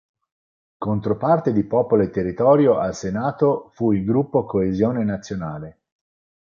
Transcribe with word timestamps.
Controparte 0.79 1.53
di 1.53 1.63
Popolo 1.63 2.01
e 2.01 2.09
Territorio, 2.09 2.79
al 2.79 2.95
Senato, 2.95 3.69
fu 3.75 3.91
il 3.91 4.03
gruppo 4.03 4.45
Coesione 4.45 5.03
Nazionale. 5.03 5.79